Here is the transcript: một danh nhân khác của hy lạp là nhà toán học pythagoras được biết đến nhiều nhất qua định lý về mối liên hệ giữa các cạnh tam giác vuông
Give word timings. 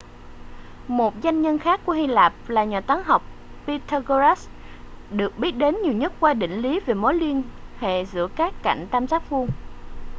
một 0.87 1.21
danh 1.21 1.41
nhân 1.41 1.59
khác 1.59 1.81
của 1.85 1.91
hy 1.93 2.07
lạp 2.07 2.33
là 2.49 2.63
nhà 2.63 2.81
toán 2.81 3.03
học 3.03 3.23
pythagoras 3.67 4.49
được 5.11 5.37
biết 5.39 5.51
đến 5.51 5.75
nhiều 5.83 5.93
nhất 5.93 6.13
qua 6.19 6.33
định 6.33 6.61
lý 6.61 6.79
về 6.79 6.93
mối 6.93 7.13
liên 7.13 7.43
hệ 7.79 8.05
giữa 8.05 8.27
các 8.35 8.53
cạnh 8.63 8.87
tam 8.91 9.07
giác 9.07 9.29
vuông 9.29 9.47